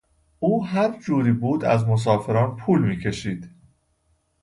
[0.39, 3.49] او هر جوری بود از مسافران پول میکشید.